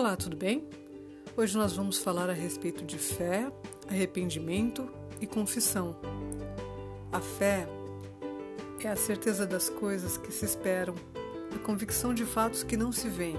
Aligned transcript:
Olá, 0.00 0.14
tudo 0.14 0.36
bem? 0.36 0.64
Hoje 1.36 1.58
nós 1.58 1.72
vamos 1.72 1.98
falar 1.98 2.30
a 2.30 2.32
respeito 2.32 2.84
de 2.84 2.96
fé, 2.96 3.50
arrependimento 3.88 4.88
e 5.20 5.26
confissão. 5.26 5.98
A 7.10 7.20
fé 7.20 7.66
é 8.78 8.86
a 8.86 8.94
certeza 8.94 9.44
das 9.44 9.68
coisas 9.68 10.16
que 10.16 10.30
se 10.30 10.44
esperam, 10.44 10.94
a 11.52 11.58
convicção 11.58 12.14
de 12.14 12.24
fatos 12.24 12.62
que 12.62 12.76
não 12.76 12.92
se 12.92 13.08
veem, 13.08 13.36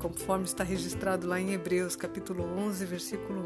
conforme 0.00 0.46
está 0.46 0.64
registrado 0.64 1.28
lá 1.28 1.38
em 1.38 1.52
Hebreus, 1.52 1.94
capítulo 1.94 2.42
11, 2.58 2.84
versículo 2.86 3.44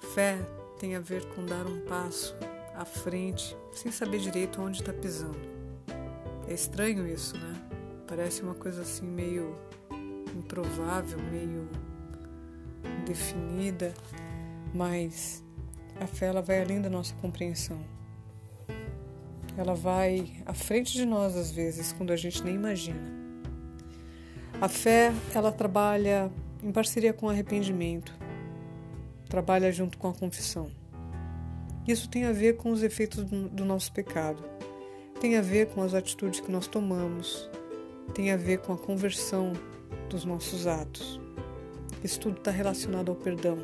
1. 0.00 0.06
Fé 0.14 0.38
tem 0.78 0.94
a 0.94 1.00
ver 1.00 1.24
com 1.34 1.44
dar 1.44 1.66
um 1.66 1.80
passo 1.80 2.32
à 2.76 2.84
frente, 2.84 3.56
sem 3.72 3.90
saber 3.90 4.20
direito 4.20 4.62
onde 4.62 4.80
está 4.82 4.92
pisando. 4.92 5.36
É 6.46 6.54
estranho 6.54 7.08
isso, 7.08 7.36
né? 7.36 7.60
Parece 8.06 8.40
uma 8.40 8.54
coisa 8.54 8.82
assim 8.82 9.04
meio 9.04 9.52
improvável, 10.38 11.18
meio 11.30 11.68
indefinida, 13.02 13.92
mas 14.74 15.42
a 16.00 16.06
fé 16.06 16.26
ela 16.26 16.42
vai 16.42 16.62
além 16.62 16.80
da 16.80 16.88
nossa 16.88 17.14
compreensão. 17.16 17.78
Ela 19.56 19.74
vai 19.74 20.36
à 20.46 20.54
frente 20.54 20.92
de 20.92 21.04
nós 21.04 21.36
às 21.36 21.50
vezes, 21.50 21.92
quando 21.92 22.12
a 22.12 22.16
gente 22.16 22.42
nem 22.44 22.54
imagina. 22.54 23.18
A 24.60 24.68
fé, 24.68 25.12
ela 25.34 25.52
trabalha 25.52 26.30
em 26.62 26.72
parceria 26.72 27.12
com 27.12 27.26
o 27.26 27.30
arrependimento, 27.30 28.12
trabalha 29.28 29.70
junto 29.72 29.98
com 29.98 30.08
a 30.08 30.14
confissão. 30.14 30.70
Isso 31.86 32.08
tem 32.08 32.24
a 32.24 32.32
ver 32.32 32.56
com 32.56 32.70
os 32.70 32.82
efeitos 32.82 33.24
do 33.24 33.64
nosso 33.64 33.92
pecado, 33.92 34.42
tem 35.20 35.36
a 35.36 35.42
ver 35.42 35.68
com 35.68 35.82
as 35.82 35.94
atitudes 35.94 36.40
que 36.40 36.52
nós 36.52 36.66
tomamos, 36.66 37.48
tem 38.14 38.30
a 38.30 38.36
ver 38.36 38.58
com 38.58 38.72
a 38.72 38.78
conversão 38.78 39.52
dos 40.08 40.24
nossos 40.24 40.66
atos. 40.66 41.20
Isso 42.02 42.20
tudo 42.20 42.38
está 42.38 42.50
relacionado 42.50 43.10
ao 43.10 43.16
perdão. 43.16 43.58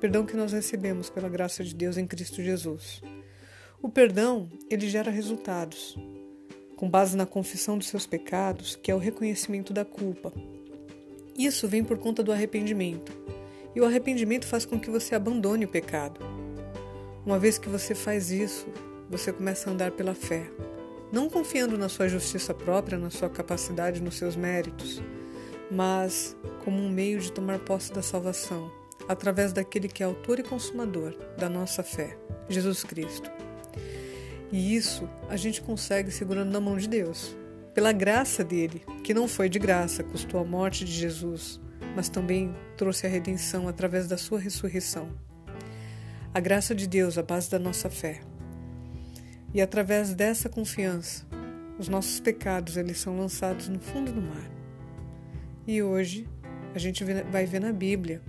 Perdão 0.00 0.24
que 0.24 0.36
nós 0.36 0.52
recebemos 0.52 1.10
pela 1.10 1.28
graça 1.28 1.64
de 1.64 1.74
Deus 1.74 1.96
em 1.96 2.06
Cristo 2.06 2.42
Jesus. 2.42 3.00
O 3.80 3.88
perdão, 3.88 4.48
ele 4.68 4.88
gera 4.88 5.10
resultados, 5.10 5.96
com 6.76 6.88
base 6.88 7.16
na 7.16 7.26
confissão 7.26 7.78
dos 7.78 7.88
seus 7.88 8.06
pecados, 8.06 8.76
que 8.76 8.90
é 8.90 8.94
o 8.94 8.98
reconhecimento 8.98 9.72
da 9.72 9.84
culpa. 9.84 10.32
Isso 11.36 11.68
vem 11.68 11.84
por 11.84 11.98
conta 11.98 12.22
do 12.22 12.32
arrependimento. 12.32 13.12
E 13.74 13.80
o 13.80 13.84
arrependimento 13.84 14.46
faz 14.46 14.64
com 14.64 14.78
que 14.80 14.90
você 14.90 15.14
abandone 15.14 15.64
o 15.64 15.68
pecado. 15.68 16.20
Uma 17.24 17.38
vez 17.38 17.58
que 17.58 17.68
você 17.68 17.94
faz 17.94 18.30
isso, 18.30 18.66
você 19.08 19.32
começa 19.32 19.68
a 19.68 19.72
andar 19.72 19.92
pela 19.92 20.14
fé, 20.14 20.50
não 21.12 21.28
confiando 21.28 21.78
na 21.78 21.88
sua 21.88 22.08
justiça 22.08 22.52
própria, 22.52 22.98
na 22.98 23.10
sua 23.10 23.30
capacidade, 23.30 24.02
nos 24.02 24.16
seus 24.16 24.36
méritos, 24.36 25.00
mas 25.70 26.36
como 26.64 26.82
um 26.82 26.88
meio 26.88 27.20
de 27.20 27.32
tomar 27.32 27.58
posse 27.58 27.92
da 27.92 28.02
salvação, 28.02 28.70
através 29.08 29.52
daquele 29.52 29.88
que 29.88 30.02
é 30.02 30.06
autor 30.06 30.38
e 30.38 30.42
consumador 30.42 31.14
da 31.38 31.48
nossa 31.48 31.82
fé, 31.82 32.16
Jesus 32.48 32.84
Cristo. 32.84 33.30
E 34.50 34.74
isso 34.74 35.08
a 35.28 35.36
gente 35.36 35.60
consegue 35.60 36.10
segurando 36.10 36.50
na 36.50 36.60
mão 36.60 36.76
de 36.76 36.88
Deus, 36.88 37.36
pela 37.74 37.92
graça 37.92 38.42
dele, 38.42 38.82
que 39.04 39.14
não 39.14 39.28
foi 39.28 39.48
de 39.48 39.58
graça, 39.58 40.02
custou 40.02 40.40
a 40.40 40.44
morte 40.44 40.84
de 40.84 40.92
Jesus, 40.92 41.60
mas 41.94 42.08
também 42.08 42.54
trouxe 42.76 43.06
a 43.06 43.10
redenção 43.10 43.68
através 43.68 44.08
da 44.08 44.16
sua 44.16 44.38
ressurreição. 44.38 45.08
A 46.32 46.40
graça 46.40 46.74
de 46.74 46.86
Deus, 46.86 47.16
a 47.18 47.22
base 47.22 47.50
da 47.50 47.58
nossa 47.58 47.88
fé. 47.88 48.20
E 49.54 49.60
através 49.60 50.14
dessa 50.14 50.48
confiança, 50.48 51.26
os 51.78 51.88
nossos 51.88 52.20
pecados 52.20 52.76
eles 52.76 52.98
são 52.98 53.16
lançados 53.16 53.68
no 53.68 53.78
fundo 53.78 54.12
do 54.12 54.20
mar. 54.20 54.57
E 55.68 55.82
hoje 55.82 56.26
a 56.74 56.78
gente 56.78 57.04
vai 57.30 57.44
ver 57.44 57.60
na 57.60 57.74
Bíblia 57.74 58.22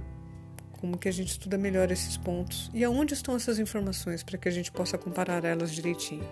como 0.73 0.97
que 0.97 1.07
a 1.07 1.11
gente 1.11 1.29
estuda 1.29 1.57
melhor 1.57 1.89
esses 1.89 2.17
pontos 2.17 2.69
e 2.73 2.83
aonde 2.83 3.13
estão 3.13 3.33
essas 3.33 3.59
informações 3.59 4.21
para 4.21 4.37
que 4.37 4.49
a 4.49 4.51
gente 4.51 4.69
possa 4.69 4.97
comparar 4.97 5.45
elas 5.45 5.71
direitinho. 5.71 6.27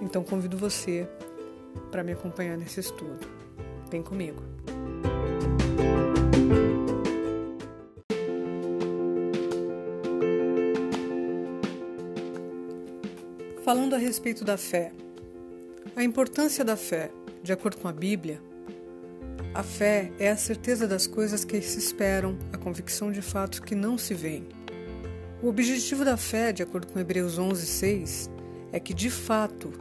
Então 0.00 0.22
convido 0.22 0.56
você 0.56 1.08
para 1.90 2.04
me 2.04 2.12
acompanhar 2.12 2.56
nesse 2.56 2.78
estudo. 2.78 3.18
Vem 3.90 4.00
comigo. 4.00 4.40
Falando 13.64 13.96
a 13.96 13.98
respeito 13.98 14.44
da 14.44 14.56
fé. 14.56 14.92
A 15.96 16.04
importância 16.04 16.64
da 16.64 16.76
fé, 16.76 17.10
de 17.42 17.52
acordo 17.52 17.78
com 17.78 17.88
a 17.88 17.92
Bíblia, 17.92 18.40
a 19.58 19.62
fé 19.64 20.12
é 20.20 20.30
a 20.30 20.36
certeza 20.36 20.86
das 20.86 21.08
coisas 21.08 21.44
que 21.44 21.60
se 21.60 21.80
esperam, 21.80 22.38
a 22.52 22.56
convicção 22.56 23.10
de 23.10 23.20
fatos 23.20 23.58
que 23.58 23.74
não 23.74 23.98
se 23.98 24.14
veem. 24.14 24.46
O 25.42 25.48
objetivo 25.48 26.04
da 26.04 26.16
fé, 26.16 26.52
de 26.52 26.62
acordo 26.62 26.86
com 26.86 27.00
Hebreus 27.00 27.40
11:6, 27.40 28.30
é 28.70 28.78
que 28.78 28.94
de 28.94 29.10
fato, 29.10 29.72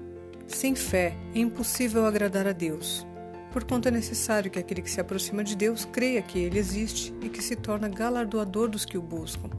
sem 0.47 0.73
fé 0.73 1.15
é 1.35 1.37
impossível 1.37 2.07
agradar 2.07 2.47
a 2.47 2.53
Deus. 2.53 3.05
Porquanto 3.53 3.87
é 3.87 3.91
necessário 3.91 4.49
que 4.49 4.57
aquele 4.57 4.81
que 4.81 4.89
se 4.89 4.99
aproxima 4.99 5.43
de 5.43 5.55
Deus 5.55 5.85
creia 5.85 6.23
que 6.23 6.39
ele 6.39 6.57
existe 6.57 7.13
e 7.21 7.29
que 7.29 7.43
se 7.43 7.55
torna 7.55 7.87
galardoador 7.87 8.67
dos 8.69 8.83
que 8.83 8.97
o 8.97 9.01
buscam. 9.01 9.51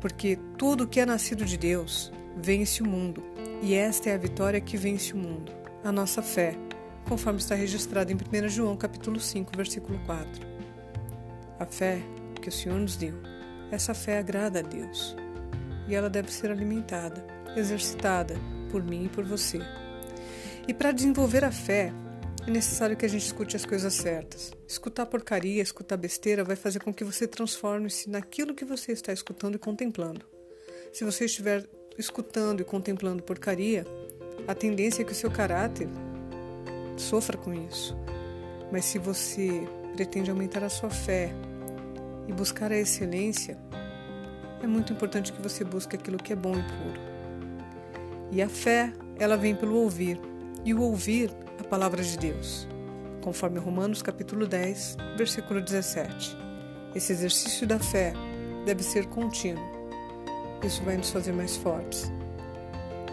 Porque 0.00 0.38
tudo 0.56 0.88
que 0.88 0.98
é 0.98 1.04
nascido 1.04 1.44
de 1.44 1.58
Deus 1.58 2.10
vence 2.38 2.82
o 2.82 2.88
mundo, 2.88 3.22
e 3.60 3.74
esta 3.74 4.08
é 4.08 4.14
a 4.14 4.18
vitória 4.18 4.62
que 4.62 4.78
vence 4.78 5.12
o 5.12 5.18
mundo, 5.18 5.52
a 5.84 5.92
nossa 5.92 6.22
fé 6.22 6.56
conforme 7.04 7.38
está 7.38 7.54
registrado 7.54 8.12
em 8.12 8.16
1 8.16 8.48
João 8.48 8.76
capítulo 8.76 9.20
5, 9.20 9.56
versículo 9.56 9.98
4. 10.06 10.46
A 11.58 11.66
fé 11.66 12.00
que 12.40 12.48
o 12.48 12.52
Senhor 12.52 12.78
nos 12.78 12.96
deu, 12.96 13.14
essa 13.70 13.94
fé 13.94 14.18
agrada 14.18 14.58
a 14.58 14.62
Deus 14.62 15.16
e 15.88 15.94
ela 15.94 16.10
deve 16.10 16.32
ser 16.32 16.50
alimentada, 16.50 17.24
exercitada 17.56 18.34
por 18.70 18.82
mim 18.82 19.04
e 19.04 19.08
por 19.08 19.24
você. 19.24 19.60
E 20.66 20.72
para 20.72 20.92
desenvolver 20.92 21.44
a 21.44 21.52
fé, 21.52 21.92
é 22.46 22.50
necessário 22.50 22.96
que 22.96 23.04
a 23.04 23.08
gente 23.08 23.24
escute 23.24 23.56
as 23.56 23.64
coisas 23.64 23.94
certas. 23.94 24.52
Escutar 24.66 25.06
porcaria, 25.06 25.62
escutar 25.62 25.96
besteira 25.96 26.44
vai 26.44 26.56
fazer 26.56 26.82
com 26.82 26.92
que 26.92 27.04
você 27.04 27.26
transforme-se 27.26 28.10
naquilo 28.10 28.54
que 28.54 28.64
você 28.64 28.92
está 28.92 29.12
escutando 29.12 29.56
e 29.56 29.58
contemplando. 29.58 30.26
Se 30.92 31.04
você 31.04 31.26
estiver 31.26 31.66
escutando 31.98 32.60
e 32.60 32.64
contemplando 32.64 33.22
porcaria, 33.22 33.86
a 34.46 34.54
tendência 34.54 35.02
é 35.02 35.04
que 35.04 35.12
o 35.12 35.14
seu 35.14 35.30
caráter 35.30 35.88
sofra 36.96 37.36
com 37.36 37.52
isso. 37.52 37.96
Mas 38.70 38.84
se 38.84 38.98
você 38.98 39.66
pretende 39.94 40.30
aumentar 40.30 40.64
a 40.64 40.68
sua 40.68 40.90
fé 40.90 41.32
e 42.26 42.32
buscar 42.32 42.72
a 42.72 42.76
excelência, 42.76 43.58
é 44.62 44.66
muito 44.66 44.92
importante 44.92 45.32
que 45.32 45.42
você 45.42 45.62
busque 45.64 45.96
aquilo 45.96 46.16
que 46.16 46.32
é 46.32 46.36
bom 46.36 46.52
e 46.52 46.62
puro. 46.62 47.00
E 48.32 48.42
a 48.42 48.48
fé, 48.48 48.92
ela 49.18 49.36
vem 49.36 49.54
pelo 49.54 49.76
ouvir, 49.76 50.20
e 50.64 50.72
o 50.72 50.80
ouvir 50.80 51.30
a 51.60 51.64
palavra 51.64 52.02
de 52.02 52.16
Deus, 52.16 52.66
conforme 53.20 53.58
Romanos 53.58 54.02
capítulo 54.02 54.46
10, 54.46 54.96
versículo 55.16 55.60
17. 55.60 56.36
Esse 56.94 57.12
exercício 57.12 57.66
da 57.66 57.78
fé 57.78 58.14
deve 58.64 58.82
ser 58.82 59.06
contínuo. 59.06 59.62
Isso 60.64 60.82
vai 60.82 60.96
nos 60.96 61.10
fazer 61.10 61.32
mais 61.32 61.56
fortes. 61.56 62.10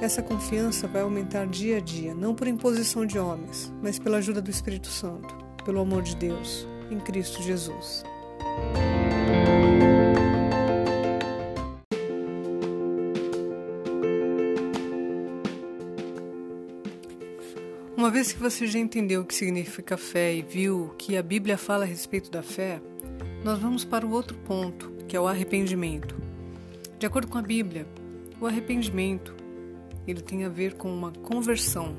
Essa 0.02 0.24
confiança 0.24 0.88
vai 0.88 1.04
aumentar 1.04 1.46
dia 1.46 1.78
a 1.78 1.80
dia, 1.80 2.16
não 2.16 2.34
por 2.34 2.48
imposição 2.48 3.06
de 3.06 3.20
homens, 3.20 3.72
mas 3.84 4.00
pela 4.00 4.18
ajuda 4.18 4.42
do 4.42 4.50
Espírito 4.50 4.88
Santo, 4.88 5.36
pelo 5.64 5.80
amor 5.80 6.02
de 6.02 6.16
Deus, 6.16 6.68
em 6.90 7.00
Cristo 7.00 7.40
Jesus. 7.44 8.04
Uma 17.96 18.10
vez 18.10 18.34
que 18.34 18.40
você 18.40 18.66
já 18.66 18.80
entendeu 18.80 19.22
o 19.22 19.26
que 19.26 19.36
significa 19.36 19.98
fé 19.98 20.34
e 20.34 20.42
viu 20.42 20.96
que 20.98 21.16
a 21.16 21.22
Bíblia 21.22 21.60
fala 21.60 21.84
a 21.84 21.88
respeito 21.88 22.32
da 22.32 22.42
fé, 22.42 22.82
nós 23.44 23.60
vamos 23.60 23.86
para 23.86 24.04
o 24.04 24.12
outro 24.12 24.36
ponto, 24.40 24.92
que 25.08 25.16
é 25.16 25.20
o 25.20 25.28
arrependimento. 25.28 26.16
De 26.98 27.06
acordo 27.06 27.28
com 27.28 27.38
a 27.38 27.44
Bíblia, 27.44 27.86
o 28.40 28.48
arrependimento 28.48 29.41
ele 30.08 30.22
tem 30.22 30.46
a 30.46 30.50
ver 30.50 30.76
com 30.76 30.92
uma 30.94 31.12
conversão, 31.12 31.96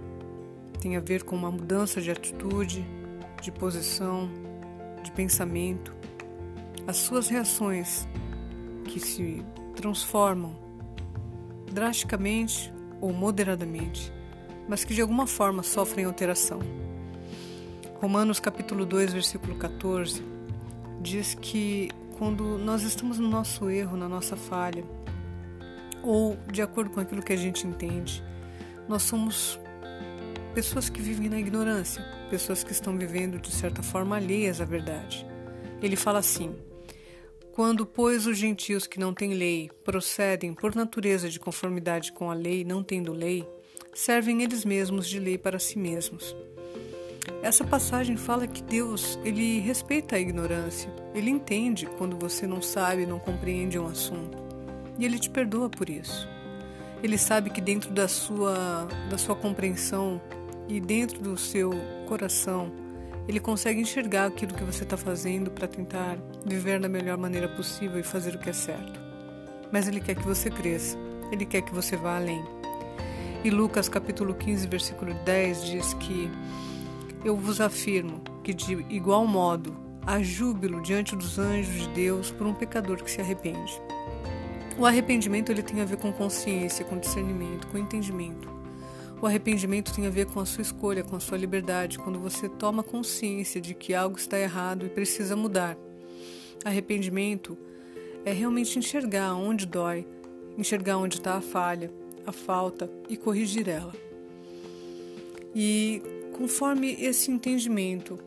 tem 0.80 0.96
a 0.96 1.00
ver 1.00 1.22
com 1.22 1.36
uma 1.36 1.50
mudança 1.50 2.00
de 2.00 2.10
atitude, 2.10 2.84
de 3.40 3.50
posição, 3.52 4.28
de 5.02 5.10
pensamento. 5.12 5.94
As 6.86 6.96
suas 6.96 7.28
reações 7.28 8.06
que 8.84 8.98
se 8.98 9.44
transformam 9.74 10.56
drasticamente 11.72 12.72
ou 13.00 13.12
moderadamente, 13.12 14.12
mas 14.68 14.84
que 14.84 14.94
de 14.94 15.00
alguma 15.00 15.26
forma 15.26 15.62
sofrem 15.62 16.04
alteração. 16.04 16.60
Romanos 18.00 18.40
capítulo 18.40 18.84
2, 18.84 19.12
versículo 19.12 19.56
14 19.56 20.32
diz 21.00 21.34
que 21.34 21.90
quando 22.16 22.56
nós 22.56 22.82
estamos 22.82 23.18
no 23.18 23.28
nosso 23.28 23.68
erro, 23.68 23.96
na 23.96 24.08
nossa 24.08 24.36
falha, 24.36 24.84
ou 26.02 26.36
de 26.50 26.62
acordo 26.62 26.90
com 26.90 27.00
aquilo 27.00 27.22
que 27.22 27.32
a 27.32 27.36
gente 27.36 27.66
entende. 27.66 28.22
Nós 28.88 29.02
somos 29.02 29.58
pessoas 30.54 30.88
que 30.88 31.00
vivem 31.00 31.28
na 31.28 31.38
ignorância, 31.38 32.04
pessoas 32.28 32.62
que 32.62 32.72
estão 32.72 32.96
vivendo 32.96 33.38
de 33.38 33.50
certa 33.50 33.82
forma 33.82 34.16
alheias 34.16 34.60
à 34.60 34.64
verdade. 34.64 35.26
Ele 35.82 35.96
fala 35.96 36.18
assim: 36.18 36.54
Quando, 37.52 37.86
pois, 37.86 38.26
os 38.26 38.36
gentios 38.36 38.86
que 38.86 39.00
não 39.00 39.14
têm 39.14 39.34
lei 39.34 39.70
procedem 39.84 40.54
por 40.54 40.74
natureza 40.74 41.28
de 41.28 41.40
conformidade 41.40 42.12
com 42.12 42.30
a 42.30 42.34
lei, 42.34 42.64
não 42.64 42.82
tendo 42.82 43.12
lei, 43.12 43.48
servem 43.94 44.42
eles 44.42 44.64
mesmos 44.64 45.08
de 45.08 45.18
lei 45.18 45.38
para 45.38 45.58
si 45.58 45.78
mesmos. 45.78 46.34
Essa 47.42 47.64
passagem 47.64 48.16
fala 48.16 48.46
que 48.46 48.62
Deus, 48.62 49.18
ele 49.24 49.60
respeita 49.60 50.16
a 50.16 50.20
ignorância. 50.20 50.90
Ele 51.14 51.30
entende 51.30 51.86
quando 51.98 52.16
você 52.16 52.46
não 52.46 52.60
sabe, 52.60 53.06
não 53.06 53.18
compreende 53.18 53.78
um 53.78 53.86
assunto. 53.86 54.41
E 54.98 55.04
ele 55.04 55.18
te 55.18 55.30
perdoa 55.30 55.68
por 55.68 55.88
isso. 55.88 56.28
Ele 57.02 57.18
sabe 57.18 57.50
que 57.50 57.60
dentro 57.60 57.90
da 57.90 58.06
sua 58.06 58.86
da 59.10 59.18
sua 59.18 59.34
compreensão 59.34 60.20
e 60.68 60.80
dentro 60.80 61.20
do 61.20 61.36
seu 61.36 61.72
coração, 62.06 62.72
ele 63.26 63.40
consegue 63.40 63.80
enxergar 63.80 64.26
aquilo 64.26 64.54
que 64.54 64.64
você 64.64 64.84
está 64.84 64.96
fazendo 64.96 65.50
para 65.50 65.66
tentar 65.66 66.18
viver 66.44 66.80
da 66.80 66.88
melhor 66.88 67.18
maneira 67.18 67.48
possível 67.48 67.98
e 67.98 68.02
fazer 68.02 68.34
o 68.34 68.38
que 68.38 68.50
é 68.50 68.52
certo. 68.52 69.00
Mas 69.72 69.88
ele 69.88 70.00
quer 70.00 70.14
que 70.14 70.22
você 70.22 70.50
cresça. 70.50 70.96
Ele 71.30 71.46
quer 71.46 71.62
que 71.62 71.74
você 71.74 71.96
vá 71.96 72.16
além. 72.16 72.44
E 73.44 73.50
Lucas 73.50 73.88
capítulo 73.88 74.34
15, 74.34 74.66
versículo 74.68 75.14
10 75.24 75.64
diz 75.64 75.94
que 75.94 76.30
eu 77.24 77.36
vos 77.36 77.60
afirmo 77.60 78.20
que 78.42 78.52
de 78.52 78.74
igual 78.88 79.26
modo 79.26 79.74
há 80.06 80.20
júbilo 80.20 80.80
diante 80.82 81.16
dos 81.16 81.38
anjos 81.38 81.82
de 81.82 81.88
Deus 81.88 82.30
por 82.30 82.46
um 82.46 82.54
pecador 82.54 83.02
que 83.02 83.10
se 83.10 83.20
arrepende. 83.20 83.80
O 84.78 84.86
arrependimento 84.86 85.52
ele 85.52 85.62
tem 85.62 85.80
a 85.80 85.84
ver 85.84 85.96
com 85.96 86.12
consciência, 86.12 86.84
com 86.84 86.98
discernimento, 86.98 87.66
com 87.68 87.78
entendimento. 87.78 88.48
O 89.20 89.26
arrependimento 89.26 89.94
tem 89.94 90.06
a 90.06 90.10
ver 90.10 90.26
com 90.26 90.40
a 90.40 90.46
sua 90.46 90.62
escolha, 90.62 91.04
com 91.04 91.14
a 91.14 91.20
sua 91.20 91.38
liberdade, 91.38 91.98
quando 91.98 92.18
você 92.18 92.48
toma 92.48 92.82
consciência 92.82 93.60
de 93.60 93.74
que 93.74 93.94
algo 93.94 94.16
está 94.16 94.38
errado 94.38 94.86
e 94.86 94.88
precisa 94.88 95.36
mudar. 95.36 95.76
Arrependimento 96.64 97.56
é 98.24 98.32
realmente 98.32 98.78
enxergar 98.78 99.34
onde 99.34 99.66
dói, 99.66 100.06
enxergar 100.58 100.96
onde 100.96 101.16
está 101.16 101.34
a 101.34 101.40
falha, 101.40 101.92
a 102.26 102.32
falta 102.32 102.90
e 103.08 103.16
corrigir 103.16 103.68
ela. 103.68 103.92
E 105.54 106.02
Conforme 106.32 106.96
esse 106.98 107.30
entendimento, 107.30 108.18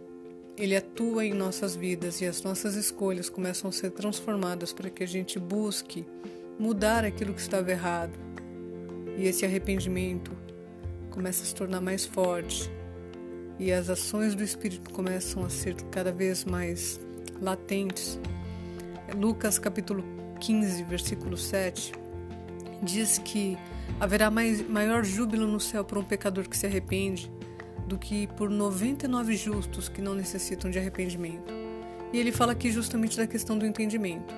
ele 0.58 0.76
atua 0.76 1.26
em 1.26 1.34
nossas 1.34 1.76
vidas 1.76 2.22
e 2.22 2.26
as 2.26 2.42
nossas 2.42 2.76
escolhas 2.76 3.30
começam 3.30 3.70
a 3.70 3.74
ser 3.74 3.92
transformadas 3.92 4.72
para 4.72 4.90
que 4.90 5.04
a 5.04 5.08
gente 5.08 5.38
busque 5.38 6.06
mudar 6.58 7.04
aquilo 7.04 7.34
que 7.34 7.42
estava 7.42 7.72
errado. 7.72 8.18
E 9.18 9.28
esse 9.28 9.46
arrependimento 9.46 10.32
começa 11.12 11.44
a 11.44 11.46
se 11.46 11.54
tornar 11.54 11.82
mais 11.82 12.06
forte 12.06 12.70
e 13.60 13.72
as 13.72 13.90
ações 13.90 14.36
do 14.36 14.44
Espírito 14.44 14.92
começam 14.92 15.44
a 15.44 15.50
ser 15.50 15.76
cada 15.92 16.12
vez 16.12 16.46
mais 16.46 17.00
latentes. 17.42 18.20
Lucas 19.16 19.60
capítulo 19.60 20.04
15, 20.40 20.84
versículo 20.84 21.38
7 21.38 21.94
diz 22.82 23.18
que 23.18 23.58
haverá 24.00 24.30
mais, 24.30 24.68
maior 24.68 25.04
júbilo 25.04 25.48
no 25.48 25.60
céu 25.60 25.84
por 25.84 25.98
um 25.98 26.04
pecador 26.04 26.48
que 26.48 26.58
se 26.58 26.66
arrepende 26.66 27.32
do 27.86 27.98
que 27.98 28.28
por 28.28 28.50
99 28.50 29.36
justos 29.36 29.88
que 29.88 30.02
não 30.02 30.16
necessitam 30.16 30.70
de 30.72 30.80
arrependimento. 30.80 31.54
E 32.12 32.18
ele 32.18 32.32
fala 32.32 32.54
aqui 32.54 32.72
justamente 32.72 33.18
da 33.18 33.28
questão 33.28 33.58
do 33.58 33.66
entendimento. 33.66 34.34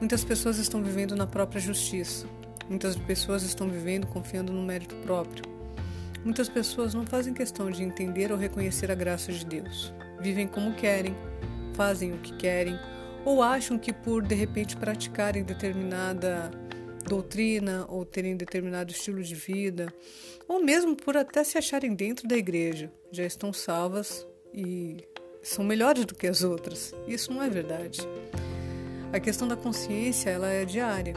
Muitas 0.00 0.24
pessoas 0.24 0.58
estão 0.58 0.82
vivendo 0.82 1.14
na 1.14 1.26
própria 1.26 1.60
justiça. 1.60 2.26
Muitas 2.68 2.96
pessoas 2.96 3.42
estão 3.42 3.68
vivendo 3.68 4.06
confiando 4.06 4.52
no 4.52 4.62
mérito 4.62 4.94
próprio. 4.96 5.44
Muitas 6.24 6.48
pessoas 6.48 6.94
não 6.94 7.04
fazem 7.04 7.34
questão 7.34 7.70
de 7.70 7.82
entender 7.82 8.32
ou 8.32 8.38
reconhecer 8.38 8.90
a 8.90 8.94
graça 8.94 9.32
de 9.32 9.44
Deus. 9.44 9.92
Vivem 10.20 10.46
como 10.46 10.72
querem, 10.72 11.14
fazem 11.74 12.12
o 12.12 12.18
que 12.18 12.32
querem, 12.36 12.78
ou 13.24 13.42
acham 13.42 13.78
que 13.78 13.92
por 13.92 14.22
de 14.22 14.34
repente 14.34 14.76
praticarem 14.76 15.42
determinada 15.42 16.50
doutrina 17.04 17.86
ou 17.88 18.04
terem 18.04 18.36
determinado 18.36 18.92
estilo 18.92 19.22
de 19.22 19.34
vida, 19.34 19.92
ou 20.48 20.62
mesmo 20.62 20.96
por 20.96 21.16
até 21.16 21.44
se 21.44 21.58
acharem 21.58 21.94
dentro 21.94 22.26
da 22.26 22.36
igreja, 22.36 22.92
já 23.10 23.24
estão 23.24 23.52
salvas 23.52 24.26
e 24.52 24.98
são 25.42 25.64
melhores 25.64 26.04
do 26.04 26.14
que 26.14 26.26
as 26.26 26.42
outras. 26.42 26.94
Isso 27.06 27.32
não 27.32 27.42
é 27.42 27.50
verdade. 27.50 28.00
A 29.12 29.20
questão 29.20 29.46
da 29.46 29.56
consciência, 29.56 30.30
ela 30.30 30.48
é 30.48 30.64
diária. 30.64 31.14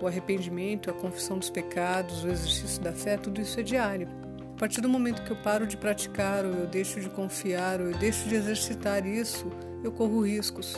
O 0.00 0.06
arrependimento, 0.06 0.90
a 0.90 0.94
confissão 0.94 1.38
dos 1.38 1.50
pecados, 1.50 2.24
o 2.24 2.28
exercício 2.28 2.82
da 2.82 2.92
fé, 2.92 3.16
tudo 3.16 3.40
isso 3.40 3.58
é 3.58 3.62
diário. 3.62 4.08
A 4.54 4.58
partir 4.58 4.80
do 4.80 4.88
momento 4.88 5.22
que 5.24 5.32
eu 5.32 5.36
paro 5.42 5.66
de 5.66 5.76
praticar, 5.76 6.44
ou 6.44 6.52
eu 6.52 6.66
deixo 6.66 7.00
de 7.00 7.10
confiar, 7.10 7.80
ou 7.80 7.88
eu 7.88 7.98
deixo 7.98 8.28
de 8.28 8.36
exercitar 8.36 9.04
isso, 9.06 9.50
eu 9.82 9.90
corro 9.90 10.20
riscos, 10.20 10.74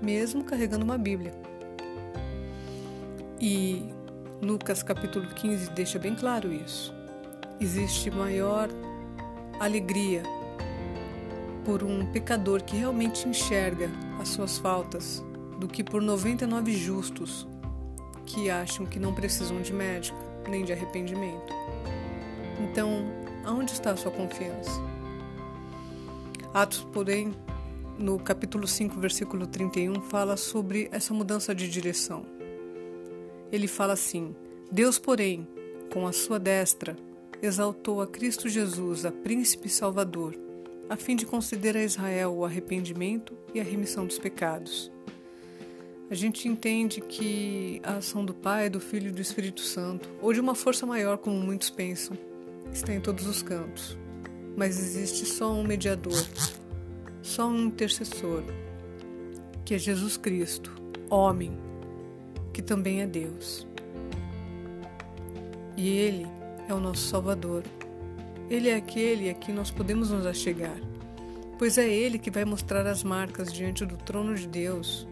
mesmo 0.00 0.42
carregando 0.42 0.84
uma 0.84 0.96
Bíblia. 0.96 1.51
E 3.44 3.82
Lucas 4.40 4.84
capítulo 4.84 5.26
15 5.26 5.70
deixa 5.70 5.98
bem 5.98 6.14
claro 6.14 6.52
isso. 6.52 6.94
Existe 7.60 8.08
maior 8.08 8.68
alegria 9.58 10.22
por 11.64 11.82
um 11.82 12.06
pecador 12.12 12.62
que 12.62 12.76
realmente 12.76 13.28
enxerga 13.28 13.90
as 14.20 14.28
suas 14.28 14.58
faltas 14.58 15.24
do 15.58 15.66
que 15.66 15.82
por 15.82 16.00
99 16.00 16.72
justos 16.72 17.44
que 18.26 18.48
acham 18.48 18.86
que 18.86 19.00
não 19.00 19.12
precisam 19.12 19.60
de 19.60 19.72
médico 19.72 20.16
nem 20.48 20.64
de 20.64 20.72
arrependimento. 20.72 21.52
Então, 22.60 23.04
aonde 23.44 23.72
está 23.72 23.90
a 23.90 23.96
sua 23.96 24.12
confiança? 24.12 24.80
Atos, 26.54 26.86
porém, 26.92 27.32
no 27.98 28.20
capítulo 28.20 28.68
5, 28.68 29.00
versículo 29.00 29.48
31, 29.48 30.00
fala 30.02 30.36
sobre 30.36 30.88
essa 30.92 31.12
mudança 31.12 31.52
de 31.52 31.68
direção 31.68 32.31
ele 33.52 33.68
fala 33.68 33.92
assim: 33.92 34.34
Deus, 34.70 34.98
porém, 34.98 35.46
com 35.92 36.06
a 36.06 36.12
sua 36.12 36.40
destra, 36.40 36.96
exaltou 37.42 38.00
a 38.00 38.06
Cristo 38.06 38.48
Jesus, 38.48 39.04
a 39.04 39.12
príncipe 39.12 39.68
salvador, 39.68 40.34
a 40.88 40.96
fim 40.96 41.14
de 41.14 41.26
conceder 41.26 41.76
a 41.76 41.84
Israel 41.84 42.32
o 42.32 42.44
arrependimento 42.44 43.36
e 43.54 43.60
a 43.60 43.64
remissão 43.64 44.06
dos 44.06 44.18
pecados. 44.18 44.90
A 46.10 46.14
gente 46.14 46.46
entende 46.46 47.00
que 47.00 47.80
a 47.82 47.96
ação 47.96 48.24
do 48.24 48.34
Pai, 48.34 48.68
do 48.68 48.78
Filho 48.80 49.08
e 49.08 49.12
do 49.12 49.20
Espírito 49.20 49.62
Santo, 49.62 50.10
ou 50.20 50.32
de 50.32 50.40
uma 50.40 50.54
força 50.54 50.84
maior, 50.84 51.18
como 51.18 51.38
muitos 51.38 51.70
pensam, 51.70 52.16
está 52.72 52.92
em 52.92 53.00
todos 53.00 53.26
os 53.26 53.42
cantos. 53.42 53.96
Mas 54.54 54.78
existe 54.78 55.24
só 55.24 55.50
um 55.50 55.64
mediador, 55.64 56.22
só 57.22 57.48
um 57.48 57.66
intercessor, 57.66 58.42
que 59.64 59.74
é 59.74 59.78
Jesus 59.78 60.18
Cristo, 60.18 60.70
homem, 61.08 61.56
que 62.52 62.62
também 62.62 63.02
é 63.02 63.06
Deus. 63.06 63.66
E 65.76 65.88
Ele 65.88 66.26
é 66.68 66.74
o 66.74 66.80
nosso 66.80 67.08
Salvador. 67.08 67.62
Ele 68.50 68.68
é 68.68 68.76
aquele 68.76 69.30
a 69.30 69.34
quem 69.34 69.54
nós 69.54 69.70
podemos 69.70 70.10
nos 70.10 70.26
achegar, 70.26 70.76
pois 71.58 71.78
é 71.78 71.88
Ele 71.88 72.18
que 72.18 72.30
vai 72.30 72.44
mostrar 72.44 72.86
as 72.86 73.02
marcas 73.02 73.52
diante 73.52 73.84
do 73.86 73.96
trono 73.96 74.34
de 74.34 74.46
Deus 74.46 75.06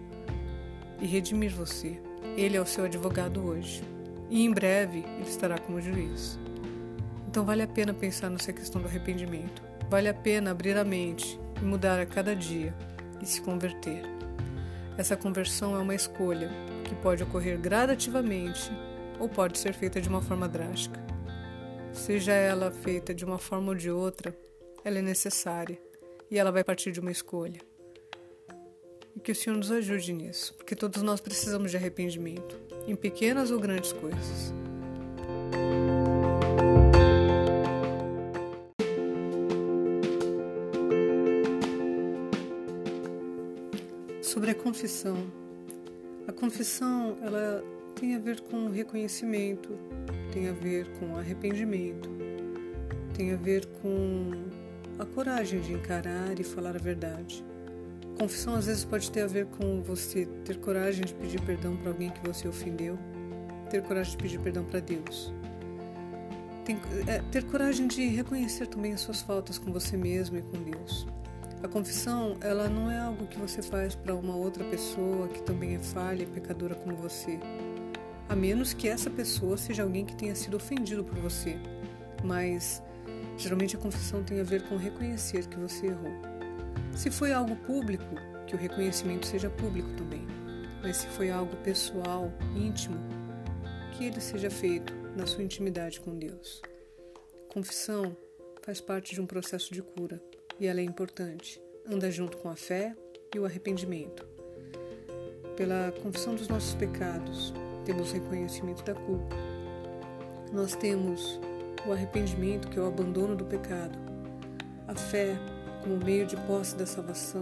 e 1.01 1.07
redimir 1.07 1.55
você. 1.55 2.01
Ele 2.37 2.57
é 2.57 2.61
o 2.61 2.67
seu 2.67 2.85
advogado 2.85 3.45
hoje 3.45 3.83
e 4.31 4.45
em 4.45 4.53
breve 4.53 4.99
ele 4.99 5.29
estará 5.29 5.59
como 5.59 5.81
juiz. 5.81 6.39
Então 7.29 7.45
vale 7.45 7.63
a 7.63 7.67
pena 7.67 7.93
pensar 7.93 8.31
nessa 8.31 8.53
questão 8.53 8.81
do 8.81 8.89
arrependimento. 8.89 9.63
Vale 9.89 10.09
a 10.09 10.15
pena 10.15 10.53
abrir 10.53 10.77
a 10.77 10.85
mente 10.85 11.39
e 11.61 11.65
mudar 11.65 11.99
a 11.99 12.07
cada 12.07 12.35
dia 12.35 12.75
e 13.21 13.27
se 13.27 13.41
converter. 13.41 14.03
Essa 14.99 15.17
conversão 15.17 15.75
é 15.75 15.79
uma 15.79 15.95
escolha 15.95 16.51
que 16.85 16.95
pode 16.97 17.23
ocorrer 17.23 17.59
gradativamente 17.59 18.71
ou 19.19 19.29
pode 19.29 19.59
ser 19.59 19.73
feita 19.73 20.01
de 20.01 20.09
uma 20.09 20.21
forma 20.21 20.49
drástica. 20.49 21.01
Seja 21.93 22.33
ela 22.33 22.71
feita 22.71 23.15
de 23.15 23.25
uma 23.25 23.39
forma 23.39 23.69
ou 23.69 23.75
de 23.75 23.91
outra, 23.91 24.37
ela 24.85 24.99
é 24.99 25.03
necessária 25.03 25.79
e 26.31 26.39
ela 26.39 26.53
vai 26.53 26.63
partir 26.65 26.93
de 26.93 27.01
uma 27.01 27.11
escolha. 27.11 27.61
E 29.15 29.21
que 29.21 29.33
o 29.33 29.35
Senhor 29.35 29.57
nos 29.57 29.71
ajude 29.71 30.13
nisso, 30.13 30.55
porque 30.55 30.77
todos 30.77 31.03
nós 31.03 31.21
precisamos 31.21 31.71
de 31.71 31.77
arrependimento, 31.77 32.61
em 32.87 32.95
pequenas 32.95 33.51
ou 33.51 33.59
grandes 33.59 33.93
coisas. 33.93 34.55
Sobre 44.31 44.53
a 44.53 44.55
confissão, 44.55 45.27
a 46.29 46.31
confissão, 46.31 47.19
ela 47.21 47.65
tem 47.97 48.15
a 48.15 48.19
ver 48.21 48.41
com 48.43 48.69
reconhecimento, 48.69 49.71
tem 50.33 50.49
a 50.49 50.53
ver 50.53 50.87
com 51.01 51.17
arrependimento, 51.17 52.09
tem 53.13 53.33
a 53.33 53.37
ver 53.37 53.67
com 53.83 54.31
a 55.01 55.05
coragem 55.05 55.61
de 55.61 55.73
encarar 55.73 56.39
e 56.39 56.45
falar 56.45 56.77
a 56.77 56.79
verdade. 56.79 57.45
Confissão 58.21 58.55
às 58.55 58.67
vezes 58.67 58.85
pode 58.85 59.11
ter 59.11 59.23
a 59.23 59.27
ver 59.27 59.47
com 59.47 59.83
você 59.83 60.29
ter 60.45 60.59
coragem 60.59 61.05
de 61.05 61.15
pedir 61.15 61.41
perdão 61.41 61.77
para 61.77 61.91
alguém 61.91 62.11
que 62.11 62.25
você 62.25 62.47
ofendeu, 62.47 62.97
ter 63.69 63.83
coragem 63.83 64.13
de 64.13 64.23
pedir 64.23 64.39
perdão 64.39 64.63
para 64.63 64.79
Deus. 64.79 65.35
Tem, 66.65 66.79
é, 67.09 67.21
ter 67.33 67.43
coragem 67.47 67.89
de 67.89 68.07
reconhecer 68.07 68.69
também 68.69 68.93
as 68.93 69.01
suas 69.01 69.23
faltas 69.23 69.59
com 69.59 69.73
você 69.73 69.97
mesmo 69.97 70.37
e 70.37 70.43
com 70.43 70.63
Deus. 70.63 71.05
A 71.63 71.69
confissão, 71.69 72.39
ela 72.41 72.71
não 72.71 72.91
é 72.91 72.99
algo 72.99 73.27
que 73.27 73.39
você 73.39 73.61
faz 73.61 73.95
para 73.95 74.15
uma 74.15 74.35
outra 74.35 74.65
pessoa 74.65 75.29
que 75.29 75.43
também 75.43 75.75
é 75.75 75.79
falha 75.79 76.23
e 76.23 76.27
pecadora 76.27 76.75
como 76.75 76.97
você, 76.97 77.39
a 78.31 78.35
menos 78.35 78.73
que 78.73 78.89
essa 78.89 79.11
pessoa 79.11 79.59
seja 79.59 79.83
alguém 79.83 80.07
que 80.07 80.17
tenha 80.17 80.35
sido 80.35 80.57
ofendido 80.57 81.05
por 81.05 81.19
você. 81.19 81.59
Mas 82.25 82.83
geralmente 83.37 83.77
a 83.77 83.79
confissão 83.79 84.23
tem 84.23 84.41
a 84.41 84.43
ver 84.43 84.67
com 84.69 84.77
reconhecer 84.77 85.47
que 85.49 85.59
você 85.59 85.89
errou. 85.89 86.13
Se 86.97 87.11
foi 87.11 87.31
algo 87.31 87.55
público, 87.57 88.15
que 88.47 88.55
o 88.55 88.59
reconhecimento 88.59 89.27
seja 89.27 89.51
público 89.51 89.91
também. 89.99 90.27
Mas 90.83 90.97
se 90.97 91.09
foi 91.09 91.31
algo 91.31 91.55
pessoal, 91.59 92.33
íntimo, 92.57 92.97
que 93.93 94.07
ele 94.07 94.21
seja 94.21 94.51
feito 94.51 94.95
na 95.15 95.27
sua 95.27 95.45
intimidade 95.45 96.01
com 96.01 96.19
Deus. 96.19 96.63
Confissão 97.53 98.17
faz 98.63 98.81
parte 98.81 99.15
de 99.15 99.21
um 99.21 99.27
processo 99.27 99.75
de 99.75 99.83
cura 99.83 100.30
e 100.61 100.67
ela 100.67 100.81
é 100.81 100.85
importante. 100.85 101.61
Anda 101.91 102.11
junto 102.11 102.37
com 102.37 102.51
a 102.51 102.55
fé 102.55 102.95
e 103.35 103.39
o 103.39 103.47
arrependimento. 103.47 104.29
Pela 105.57 105.93
confissão 106.03 106.35
dos 106.35 106.47
nossos 106.47 106.75
pecados, 106.75 107.53
temos 107.87 108.13
reconhecimento 108.13 108.85
da 108.85 108.95
culpa. 108.95 109.35
Nós 110.53 110.77
temos 110.77 111.41
o 111.87 111.93
arrependimento, 111.93 112.69
que 112.69 112.79
é 112.79 112.83
o 112.83 112.87
abandono 112.87 113.35
do 113.35 113.45
pecado. 113.45 113.99
A 114.87 114.95
fé, 114.95 115.37
como 115.83 115.97
meio 115.97 116.27
de 116.27 116.37
posse 116.37 116.77
da 116.77 116.85
salvação. 116.85 117.41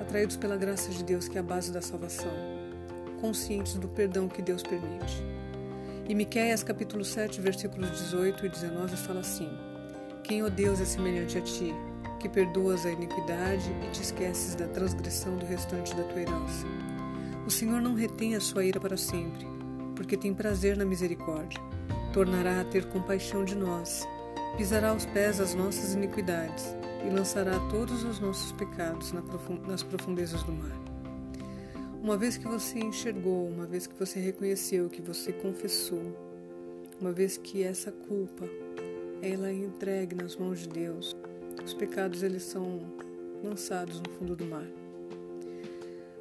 Atraídos 0.00 0.36
pela 0.36 0.56
graça 0.56 0.90
de 0.90 1.02
Deus, 1.02 1.26
que 1.28 1.38
é 1.38 1.40
a 1.40 1.44
base 1.44 1.72
da 1.72 1.80
salvação. 1.80 2.32
Conscientes 3.20 3.74
do 3.74 3.88
perdão 3.88 4.28
que 4.28 4.42
Deus 4.42 4.62
permite. 4.62 5.22
E 6.08 6.14
Miqueias 6.14 6.62
capítulo 6.62 7.04
7, 7.04 7.40
versículos 7.40 7.90
18 7.90 8.44
e 8.44 8.48
19 8.48 8.96
fala 8.96 9.20
assim: 9.20 9.48
Quem, 10.24 10.42
ó 10.42 10.48
Deus, 10.48 10.80
é 10.80 10.84
semelhante 10.84 11.38
a 11.38 11.40
ti, 11.40 11.72
que 12.20 12.28
perdoas 12.28 12.84
a 12.84 12.92
iniquidade 12.92 13.74
e 13.82 13.90
te 13.90 14.02
esqueces 14.02 14.54
da 14.54 14.68
transgressão 14.68 15.36
do 15.36 15.46
restante 15.46 15.96
da 15.96 16.04
tua 16.04 16.20
herança. 16.20 16.66
O 17.46 17.50
Senhor 17.50 17.80
não 17.80 17.94
retém 17.94 18.36
a 18.36 18.40
sua 18.40 18.64
ira 18.64 18.78
para 18.78 18.96
sempre, 18.96 19.46
porque 19.96 20.16
tem 20.16 20.34
prazer 20.34 20.76
na 20.76 20.84
misericórdia. 20.84 21.60
Tornará 22.12 22.60
a 22.60 22.64
ter 22.64 22.86
compaixão 22.86 23.44
de 23.44 23.54
nós, 23.54 24.06
pisará 24.56 24.90
aos 24.90 25.06
pés 25.06 25.40
as 25.40 25.54
nossas 25.54 25.94
iniquidades 25.94 26.76
e 27.04 27.10
lançará 27.10 27.58
todos 27.70 28.04
os 28.04 28.20
nossos 28.20 28.52
pecados 28.52 29.12
nas 29.66 29.82
profundezas 29.82 30.42
do 30.42 30.52
mar. 30.52 30.78
Uma 32.02 32.16
vez 32.16 32.36
que 32.36 32.46
você 32.46 32.78
enxergou, 32.78 33.48
uma 33.48 33.66
vez 33.66 33.86
que 33.86 33.98
você 33.98 34.20
reconheceu, 34.20 34.88
que 34.88 35.00
você 35.00 35.32
confessou, 35.32 36.16
uma 37.00 37.12
vez 37.12 37.38
que 37.38 37.62
essa 37.62 37.90
culpa 37.90 38.46
ela 39.22 39.48
é 39.48 39.54
entregue 39.54 40.14
nas 40.14 40.36
mãos 40.36 40.60
de 40.60 40.68
Deus, 40.68 41.16
os 41.64 41.74
pecados 41.74 42.22
eles 42.22 42.42
são 42.42 42.80
lançados 43.42 44.00
no 44.00 44.10
fundo 44.10 44.36
do 44.36 44.44
mar. 44.44 44.66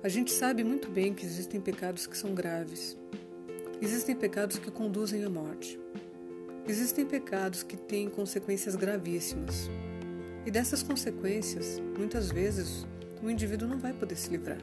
A 0.02 0.08
gente 0.08 0.32
sabe 0.32 0.64
muito 0.64 0.90
bem 0.90 1.14
que 1.14 1.26
existem 1.26 1.60
pecados 1.60 2.08
que 2.08 2.18
são 2.18 2.34
graves. 2.34 2.98
Existem 3.82 4.16
pecados 4.16 4.58
que 4.58 4.72
conduzem 4.72 5.24
à 5.24 5.30
morte. 5.30 5.80
Existem 6.68 7.06
pecados 7.06 7.64
que 7.64 7.76
têm 7.76 8.10
consequências 8.10 8.76
gravíssimas. 8.76 9.70
E 10.46 10.52
dessas 10.52 10.82
consequências, 10.84 11.82
muitas 11.98 12.32
vezes, 12.32 12.86
o 13.22 13.30
indivíduo 13.30 13.68
não 13.68 13.78
vai 13.78 13.94
poder 13.94 14.16
se 14.16 14.30
livrar. 14.30 14.60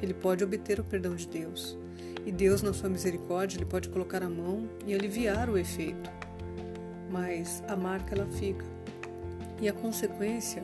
Ele 0.00 0.14
pode 0.14 0.44
obter 0.44 0.80
o 0.80 0.84
perdão 0.84 1.14
de 1.14 1.28
Deus. 1.28 1.76
E 2.24 2.32
Deus, 2.32 2.62
na 2.62 2.72
sua 2.72 2.88
misericórdia, 2.88 3.58
ele 3.58 3.66
pode 3.66 3.88
colocar 3.88 4.22
a 4.22 4.28
mão 4.28 4.68
e 4.86 4.94
aliviar 4.94 5.50
o 5.50 5.58
efeito. 5.58 6.10
Mas 7.10 7.62
a 7.68 7.76
marca 7.76 8.14
ela 8.14 8.26
fica 8.26 8.75
e 9.60 9.68
a 9.68 9.72
consequência, 9.72 10.62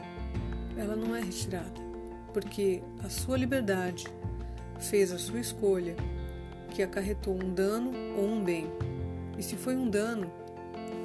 ela 0.76 0.94
não 0.94 1.14
é 1.14 1.20
retirada, 1.20 1.80
porque 2.32 2.82
a 3.02 3.08
sua 3.08 3.36
liberdade 3.36 4.06
fez 4.78 5.12
a 5.12 5.18
sua 5.18 5.40
escolha 5.40 5.96
que 6.70 6.82
acarretou 6.82 7.34
um 7.34 7.54
dano 7.54 7.92
ou 8.16 8.26
um 8.26 8.42
bem. 8.42 8.66
E 9.38 9.42
se 9.42 9.56
foi 9.56 9.76
um 9.76 9.88
dano, 9.88 10.30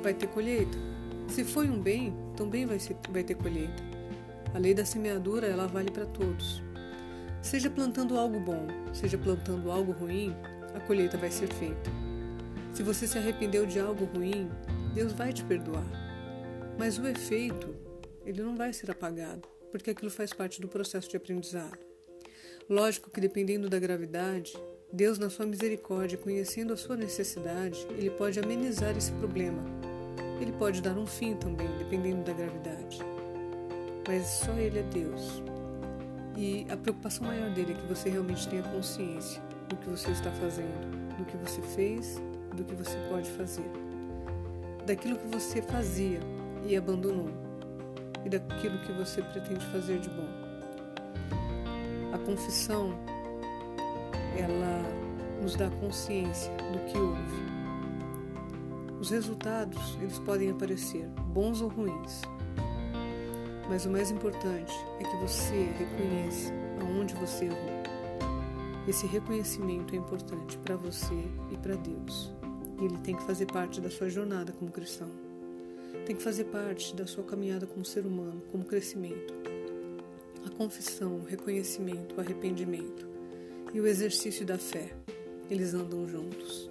vai 0.01 0.13
ter 0.13 0.27
colheita. 0.27 0.77
Se 1.27 1.43
foi 1.43 1.69
um 1.69 1.79
bem, 1.79 2.13
também 2.35 2.65
vai, 2.65 2.79
ser, 2.79 2.95
vai 3.09 3.23
ter 3.23 3.35
colheita. 3.35 3.83
A 4.53 4.57
lei 4.57 4.73
da 4.73 4.85
semeadura, 4.85 5.47
ela 5.47 5.67
vale 5.67 5.91
para 5.91 6.05
todos. 6.05 6.63
Seja 7.41 7.69
plantando 7.69 8.17
algo 8.17 8.39
bom, 8.39 8.67
seja 8.93 9.17
plantando 9.17 9.71
algo 9.71 9.91
ruim, 9.91 10.35
a 10.73 10.79
colheita 10.79 11.17
vai 11.17 11.31
ser 11.31 11.47
feita. 11.53 11.89
Se 12.73 12.83
você 12.83 13.07
se 13.07 13.17
arrependeu 13.17 13.65
de 13.65 13.79
algo 13.79 14.05
ruim, 14.05 14.49
Deus 14.93 15.13
vai 15.13 15.33
te 15.33 15.43
perdoar. 15.43 16.06
Mas 16.77 16.99
o 16.99 17.07
efeito, 17.07 17.75
ele 18.23 18.43
não 18.43 18.55
vai 18.55 18.71
ser 18.71 18.91
apagado, 18.91 19.47
porque 19.71 19.89
aquilo 19.89 20.11
faz 20.11 20.31
parte 20.31 20.61
do 20.61 20.67
processo 20.67 21.09
de 21.09 21.17
aprendizado. 21.17 21.79
Lógico 22.69 23.09
que 23.09 23.19
dependendo 23.19 23.67
da 23.67 23.79
gravidade, 23.79 24.53
Deus, 24.93 25.17
na 25.17 25.29
sua 25.29 25.45
misericórdia, 25.45 26.17
conhecendo 26.17 26.71
a 26.71 26.77
sua 26.77 26.95
necessidade, 26.95 27.85
ele 27.97 28.11
pode 28.11 28.39
amenizar 28.39 28.95
esse 28.95 29.11
problema. 29.13 29.63
Ele 30.39 30.51
pode 30.51 30.81
dar 30.81 30.97
um 30.97 31.07
fim 31.07 31.35
também, 31.35 31.67
dependendo 31.77 32.23
da 32.23 32.33
gravidade. 32.33 32.99
Mas 34.07 34.25
só 34.27 34.53
ele 34.53 34.79
é 34.79 34.83
Deus. 34.83 35.41
E 36.37 36.67
a 36.69 36.77
preocupação 36.77 37.25
maior 37.25 37.49
dele 37.49 37.73
é 37.73 37.75
que 37.75 37.87
você 37.87 38.09
realmente 38.09 38.47
tenha 38.47 38.61
consciência 38.61 39.41
do 39.67 39.75
que 39.75 39.89
você 39.89 40.11
está 40.11 40.31
fazendo, 40.33 41.17
do 41.17 41.25
que 41.25 41.35
você 41.37 41.61
fez, 41.75 42.17
do 42.55 42.63
que 42.63 42.75
você 42.75 42.95
pode 43.09 43.29
fazer, 43.31 43.65
daquilo 44.85 45.17
que 45.17 45.27
você 45.27 45.61
fazia 45.63 46.19
e 46.67 46.75
abandonou 46.75 47.29
e 48.25 48.29
daquilo 48.29 48.77
que 48.79 48.91
você 48.91 49.21
pretende 49.21 49.65
fazer 49.67 49.99
de 49.99 50.09
bom. 50.09 50.27
A 52.13 52.17
confissão, 52.17 52.93
ela 54.37 54.83
nos 55.41 55.55
dá 55.55 55.69
consciência 55.69 56.51
do 56.73 56.79
que 56.91 56.97
houve. 56.97 57.57
Os 58.99 59.11
resultados, 59.11 59.97
eles 60.01 60.19
podem 60.19 60.49
aparecer, 60.49 61.07
bons 61.27 61.61
ou 61.61 61.69
ruins. 61.69 62.21
Mas 63.69 63.85
o 63.85 63.89
mais 63.89 64.11
importante 64.11 64.73
é 64.99 65.03
que 65.03 65.17
você 65.17 65.71
reconheça 65.77 66.51
aonde 66.81 67.13
você 67.15 67.45
errou. 67.45 67.77
Esse 68.87 69.05
reconhecimento 69.07 69.93
é 69.93 69.97
importante 69.97 70.57
para 70.59 70.75
você 70.75 71.15
e 71.51 71.57
para 71.57 71.75
Deus. 71.75 72.33
E 72.79 72.85
ele 72.85 72.97
tem 72.99 73.15
que 73.15 73.23
fazer 73.23 73.45
parte 73.45 73.79
da 73.79 73.89
sua 73.89 74.09
jornada 74.09 74.51
como 74.53 74.71
cristão 74.71 75.26
tem 76.05 76.15
que 76.15 76.23
fazer 76.23 76.45
parte 76.45 76.95
da 76.95 77.05
sua 77.05 77.23
caminhada 77.23 77.65
como 77.65 77.83
ser 77.83 78.05
humano, 78.05 78.41
como 78.51 78.65
crescimento. 78.65 79.33
A 80.45 80.49
confissão, 80.49 81.17
o 81.17 81.25
reconhecimento, 81.25 82.15
o 82.15 82.21
arrependimento 82.21 83.07
e 83.73 83.79
o 83.79 83.87
exercício 83.87 84.45
da 84.45 84.57
fé, 84.57 84.93
eles 85.49 85.73
andam 85.73 86.07
juntos. 86.07 86.69